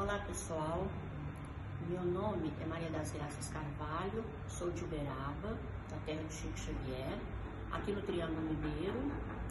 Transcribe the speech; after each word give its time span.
Olá 0.00 0.16
pessoal, 0.28 0.86
meu 1.88 2.04
nome 2.04 2.52
é 2.62 2.66
Maria 2.66 2.88
das 2.88 3.10
Graças 3.10 3.48
Carvalho, 3.48 4.24
sou 4.46 4.70
de 4.70 4.84
Uberaba, 4.84 5.58
da 5.90 5.96
terra 6.06 6.22
de 6.22 6.32
Chico 6.32 6.56
Xavier, 6.56 7.18
aqui 7.72 7.90
no 7.90 8.00
Triângulo 8.02 8.42
Mineiro, 8.42 8.96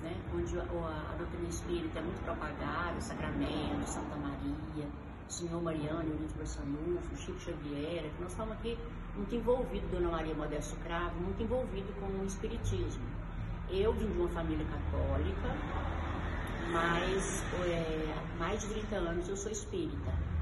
né, 0.01 0.15
onde 0.33 0.57
a, 0.57 0.63
a, 0.63 1.15
doutrina 1.17 1.49
espírita 1.49 1.99
é 1.99 2.01
muito 2.01 2.23
propagada, 2.23 3.01
Sacramento, 3.01 3.85
Santa 3.85 4.15
Maria, 4.15 4.87
Senhor 5.27 5.61
Mariano, 5.61 6.11
Eurídio 6.11 6.37
Barçanufo, 6.37 7.17
Chico 7.17 7.39
Xavier, 7.41 8.03
que 8.03 8.21
nós 8.21 8.31
estamos 8.31 8.53
aqui 8.53 8.79
muito 9.17 9.35
envolvidos, 9.35 9.91
Dona 9.91 10.11
Maria 10.11 10.33
Modesto 10.33 10.77
Cravo, 10.77 11.19
muito 11.19 11.43
envolvido 11.43 11.91
com 11.99 12.05
o 12.05 12.25
Espiritismo. 12.25 13.03
Eu 13.69 13.91
vim 13.91 14.07
de 14.07 14.17
uma 14.17 14.29
família 14.29 14.65
católica, 14.65 15.57
mas 16.71 17.43
é, 17.65 18.15
mais 18.39 18.61
de 18.61 18.67
30 18.69 18.95
anos 18.95 19.27
eu 19.27 19.35
sou 19.35 19.51
espírita. 19.51 20.36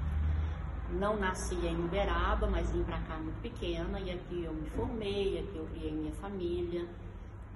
Não 0.91 1.17
nasci 1.17 1.55
em 1.55 1.75
Uberaba, 1.83 2.47
mas 2.47 2.71
vim 2.71 2.83
para 2.83 2.99
cá 2.99 3.17
muito 3.17 3.41
pequena 3.41 3.99
e 3.99 4.11
aqui 4.11 4.43
eu 4.43 4.53
me 4.53 4.69
formei, 4.69 5.39
aqui 5.39 5.57
eu 5.57 5.65
criei 5.65 5.91
minha 5.91 6.13
família, 6.13 6.87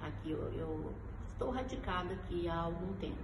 aqui 0.00 0.32
eu, 0.32 0.38
eu 0.52 0.92
estou 1.32 1.50
radicada 1.50 2.12
aqui 2.12 2.48
há 2.48 2.60
algum 2.60 2.92
tempo. 2.94 3.18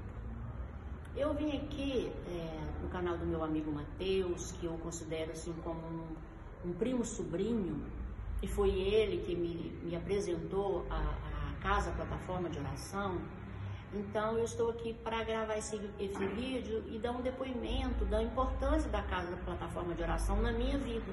Eu 1.17 1.35
vim 1.35 1.57
aqui 1.57 2.13
é, 2.29 2.83
no 2.83 2.89
canal 2.89 3.17
do 3.17 3.27
meu 3.27 3.43
amigo 3.43 3.73
Matheus, 3.73 4.53
que 4.53 4.67
eu 4.67 4.79
considero 4.79 5.33
assim 5.33 5.53
como 5.65 5.81
um, 5.81 6.69
um 6.71 6.73
primo 6.75 7.05
sobrinho, 7.05 7.83
e 8.43 8.47
foi 8.47 8.71
ele 8.71 9.25
que 9.25 9.35
me, 9.35 9.71
me 9.83 9.97
apresentou 9.97 10.87
a, 10.91 10.97
a 10.97 11.55
Casa 11.63 11.91
Plataforma 11.93 12.49
de 12.51 12.59
Oração, 12.59 13.19
então 13.93 14.37
eu 14.37 14.45
estou 14.45 14.71
aqui 14.71 14.95
para 15.05 15.23
gravar 15.25 15.57
esse, 15.57 15.77
esse 15.99 16.27
vídeo 16.27 16.85
e 16.89 16.99
dar 16.99 17.13
um 17.13 17.23
depoimento 17.23 18.05
da 18.07 18.23
importância 18.23 18.91
da 18.91 19.03
casa 19.03 19.31
da 19.31 19.37
plataforma 19.39 19.95
de 19.95 20.03
oração 20.03 20.41
na 20.43 20.53
minha 20.53 20.77
vida. 20.79 21.13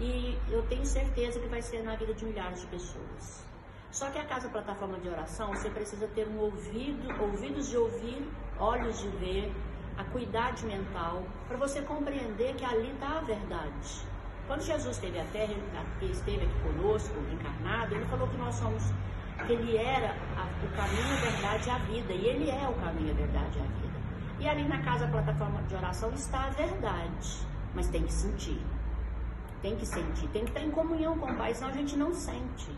E 0.00 0.36
eu 0.50 0.62
tenho 0.66 0.84
certeza 0.84 1.38
que 1.38 1.46
vai 1.46 1.62
ser 1.62 1.82
na 1.82 1.94
vida 1.94 2.12
de 2.14 2.24
milhares 2.24 2.60
de 2.60 2.66
pessoas. 2.66 3.44
Só 3.92 4.10
que 4.10 4.18
a 4.18 4.24
casa 4.24 4.48
plataforma 4.48 4.98
de 4.98 5.08
oração, 5.08 5.54
você 5.54 5.70
precisa 5.70 6.08
ter 6.08 6.26
um 6.26 6.38
ouvido, 6.38 7.22
ouvidos 7.22 7.68
de 7.68 7.76
ouvir, 7.76 8.28
olhos 8.58 8.98
de 8.98 9.08
ver, 9.08 9.52
acuidade 9.96 10.66
mental, 10.66 11.22
para 11.46 11.56
você 11.56 11.80
compreender 11.82 12.56
que 12.56 12.64
ali 12.64 12.90
está 12.90 13.18
a 13.18 13.20
verdade. 13.20 14.04
Quando 14.48 14.62
Jesus 14.62 14.96
esteve 14.96 15.20
à 15.20 15.24
terra, 15.26 15.52
ele 16.00 16.12
esteve 16.12 16.44
aqui 16.44 16.60
conosco, 16.62 17.14
encarnado, 17.32 17.94
ele 17.94 18.04
falou 18.06 18.26
que 18.26 18.36
nós 18.36 18.56
somos 18.56 18.82
que 19.46 19.52
ele 19.52 19.76
era 19.76 20.14
a, 20.36 20.44
o 20.64 20.76
caminho, 20.76 21.12
a 21.12 21.30
verdade 21.30 21.68
e 21.68 21.70
a 21.70 21.78
vida. 21.78 22.12
E 22.12 22.26
ele 22.26 22.50
é 22.50 22.68
o 22.68 22.74
caminho, 22.74 23.10
a 23.10 23.14
verdade 23.14 23.58
e 23.58 23.60
a 23.60 23.64
vida. 23.64 23.94
E 24.40 24.48
ali 24.48 24.68
na 24.68 24.82
casa, 24.82 25.04
a 25.04 25.08
plataforma 25.08 25.62
de 25.62 25.74
oração, 25.74 26.10
está 26.12 26.46
a 26.46 26.50
verdade. 26.50 27.46
Mas 27.74 27.88
tem 27.88 28.02
que 28.04 28.12
sentir. 28.12 28.60
Tem 29.62 29.76
que 29.76 29.86
sentir. 29.86 30.28
Tem 30.28 30.44
que 30.44 30.50
estar 30.50 30.62
em 30.62 30.70
comunhão 30.70 31.18
com 31.18 31.30
o 31.30 31.36
Pai, 31.36 31.54
senão 31.54 31.70
a 31.70 31.72
gente 31.72 31.96
não 31.96 32.12
sente. 32.12 32.70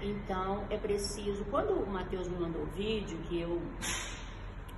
Então 0.00 0.64
é 0.70 0.76
preciso. 0.76 1.44
Quando 1.46 1.72
o 1.72 1.90
Mateus 1.90 2.28
me 2.28 2.38
mandou 2.38 2.62
o 2.62 2.66
vídeo, 2.66 3.18
que 3.28 3.40
eu 3.40 3.60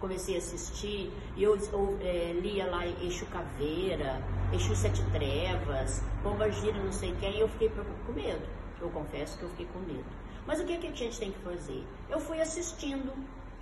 comecei 0.00 0.34
a 0.34 0.38
assistir, 0.38 1.12
e 1.36 1.42
eu, 1.42 1.56
eu 1.56 1.98
é, 2.00 2.32
lia 2.40 2.66
lá 2.66 2.86
Eixo 2.86 3.27
Caveira, 3.27 4.22
Eixo 4.52 4.74
Sete 4.74 5.02
Trevas, 5.10 6.02
Pomba 6.22 6.50
Gira, 6.50 6.82
não 6.82 6.92
sei 6.92 7.14
quem, 7.20 7.36
e 7.36 7.40
eu 7.40 7.48
fiquei 7.48 7.68
com 7.68 8.12
medo. 8.12 8.46
Eu 8.80 8.88
confesso 8.88 9.38
que 9.38 9.44
eu 9.44 9.50
fiquei 9.50 9.66
com 9.66 9.78
medo. 9.80 10.05
Mas 10.50 10.58
o 10.58 10.64
que, 10.64 10.76
que 10.78 10.88
a 10.88 10.90
gente 10.90 11.16
tem 11.16 11.30
que 11.30 11.38
fazer? 11.38 11.86
Eu 12.08 12.18
fui 12.18 12.40
assistindo, 12.40 13.12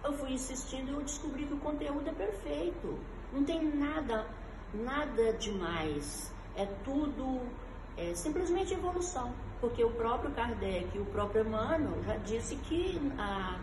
eu 0.03 0.11
fui 0.14 0.33
assistindo 0.33 0.89
e 0.89 0.94
eu 0.94 1.03
descobri 1.03 1.44
que 1.44 1.53
o 1.53 1.58
conteúdo 1.58 2.08
é 2.08 2.12
perfeito. 2.14 2.98
Não 3.31 3.44
tem 3.44 3.62
nada, 3.62 4.25
nada 4.72 5.34
demais. 5.34 6.33
É 6.56 6.64
tudo 6.86 7.42
é, 7.94 8.14
simplesmente 8.14 8.72
evolução. 8.72 9.34
Porque 9.61 9.84
o 9.84 9.91
próprio 9.91 10.31
Kardec 10.31 10.98
o 10.98 11.05
próprio 11.05 11.47
Emmanuel 11.47 12.03
já 12.06 12.16
disse 12.16 12.56
que 12.56 12.98
a, 13.19 13.60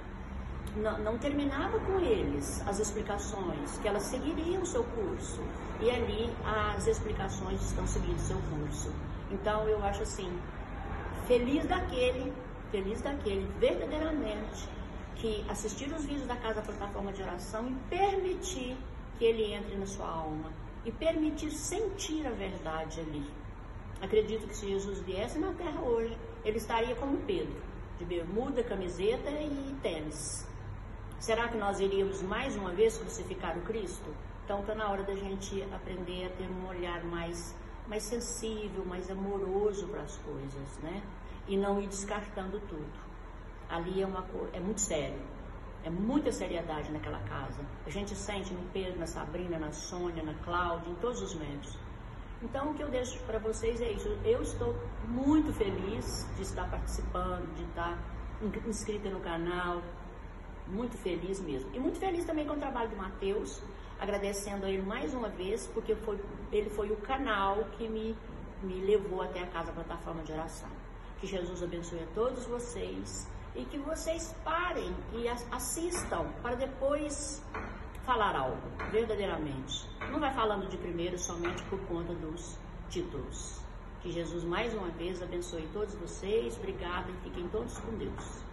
não, 0.75 0.99
não, 0.99 1.17
terminava 1.17 1.79
com 1.79 1.99
eles 1.99 2.61
as 2.67 2.79
explicações, 2.79 3.79
que 3.79 3.87
elas 3.87 4.03
seguiriam 4.03 4.61
o 4.61 4.67
seu 4.67 4.83
curso. 4.83 5.41
E 5.81 5.89
ali 5.89 6.31
as 6.45 6.85
explicações 6.85 7.59
estão 7.59 7.87
seguindo 7.87 8.19
seu 8.19 8.37
curso. 8.51 8.93
Então 9.31 9.67
eu 9.67 9.83
acho 9.83 10.03
assim, 10.03 10.31
feliz 11.25 11.65
daquele 11.65 12.31
feliz 12.75 13.01
daquele 13.01 13.47
verdadeiramente 13.57 14.67
que 15.15 15.45
assistir 15.47 15.89
os 15.93 16.03
vídeos 16.03 16.27
da 16.27 16.35
Casa 16.35 16.61
Plataforma 16.61 17.13
de 17.13 17.21
Oração 17.21 17.69
e 17.69 17.73
permitir 17.89 18.75
que 19.17 19.23
ele 19.23 19.53
entre 19.53 19.77
na 19.77 19.85
sua 19.85 20.09
alma 20.09 20.51
e 20.83 20.91
permitir 20.91 21.51
sentir 21.51 22.27
a 22.27 22.31
verdade 22.31 22.99
ali. 22.99 23.25
Acredito 24.01 24.45
que 24.45 24.57
se 24.57 24.67
Jesus 24.67 24.99
viesse 24.99 25.39
na 25.39 25.53
terra 25.53 25.81
hoje, 25.83 26.17
ele 26.43 26.57
estaria 26.57 26.93
como 26.95 27.17
Pedro, 27.19 27.55
de 27.97 28.03
bermuda, 28.03 28.61
camiseta 28.61 29.29
e 29.29 29.73
tênis. 29.81 30.45
Será 31.17 31.47
que 31.47 31.57
nós 31.57 31.79
iríamos 31.79 32.21
mais 32.21 32.57
uma 32.57 32.71
vez 32.71 32.97
crucificar 32.97 33.57
o 33.57 33.61
Cristo? 33.61 34.13
Então 34.43 34.59
está 34.59 34.75
na 34.75 34.91
hora 34.91 35.03
da 35.03 35.15
gente 35.15 35.63
aprender 35.73 36.25
a 36.25 36.29
ter 36.31 36.49
um 36.49 36.67
olhar 36.67 37.05
mais, 37.05 37.55
mais 37.87 38.03
sensível, 38.03 38.83
mais 38.83 39.09
amoroso 39.09 39.87
para 39.87 40.01
as 40.01 40.17
coisas, 40.17 40.77
né? 40.83 41.01
E 41.47 41.57
não 41.57 41.81
ir 41.81 41.87
descartando 41.87 42.59
tudo. 42.61 43.05
Ali 43.69 44.01
é, 44.01 44.05
uma, 44.05 44.25
é 44.53 44.59
muito 44.59 44.81
sério, 44.81 45.19
é 45.83 45.89
muita 45.89 46.31
seriedade 46.31 46.91
naquela 46.91 47.19
casa. 47.19 47.61
A 47.85 47.89
gente 47.89 48.15
sente 48.15 48.53
no 48.53 48.63
Pedro, 48.71 48.99
na 48.99 49.07
Sabrina, 49.07 49.57
na 49.57 49.71
Sônia, 49.71 50.23
na 50.23 50.33
Cláudia, 50.35 50.89
em 50.89 50.95
todos 50.95 51.21
os 51.21 51.35
médios. 51.35 51.77
Então, 52.41 52.71
o 52.71 52.73
que 52.73 52.83
eu 52.83 52.89
deixo 52.89 53.19
para 53.23 53.39
vocês 53.39 53.81
é 53.81 53.91
isso. 53.91 54.09
Eu 54.23 54.41
estou 54.41 54.75
muito 55.07 55.53
feliz 55.53 56.27
de 56.35 56.43
estar 56.43 56.69
participando, 56.69 57.51
de 57.55 57.63
estar 57.63 57.97
inscrita 58.67 59.09
no 59.09 59.19
canal, 59.19 59.81
muito 60.67 60.97
feliz 60.97 61.39
mesmo. 61.39 61.69
E 61.73 61.79
muito 61.79 61.97
feliz 61.99 62.25
também 62.25 62.45
com 62.45 62.53
o 62.53 62.59
trabalho 62.59 62.89
do 62.89 62.97
Matheus, 62.97 63.61
agradecendo 63.99 64.65
a 64.65 64.69
ele 64.69 64.81
mais 64.81 65.13
uma 65.13 65.29
vez, 65.29 65.67
porque 65.67 65.95
foi, 65.95 66.19
ele 66.51 66.69
foi 66.69 66.91
o 66.91 66.97
canal 66.97 67.63
que 67.77 67.87
me, 67.87 68.15
me 68.61 68.81
levou 68.81 69.21
até 69.21 69.41
a 69.41 69.47
casa 69.47 69.71
plataforma 69.71 70.23
de 70.23 70.31
oração. 70.31 70.69
Que 71.25 71.31
Jesus 71.31 71.63
abençoe 71.63 72.03
a 72.03 72.07
todos 72.13 72.45
vocês 72.45 73.27
e 73.55 73.65
que 73.65 73.79
vocês 73.79 74.35
parem 74.43 74.95
e 75.11 75.27
assistam 75.27 76.27
para 76.43 76.53
depois 76.53 77.41
falar 78.05 78.35
algo, 78.35 78.61
verdadeiramente. 78.91 79.89
Não 80.11 80.19
vai 80.19 80.31
falando 80.35 80.69
de 80.69 80.77
primeiro 80.77 81.17
somente 81.17 81.63
por 81.63 81.79
conta 81.87 82.13
dos 82.13 82.59
títulos. 82.91 83.59
Que 84.03 84.11
Jesus 84.11 84.43
mais 84.43 84.71
uma 84.75 84.89
vez 84.89 85.19
abençoe 85.19 85.67
todos 85.73 85.95
vocês. 85.95 86.57
Obrigada 86.57 87.09
e 87.09 87.23
fiquem 87.23 87.49
todos 87.49 87.75
com 87.79 87.97
Deus. 87.97 88.44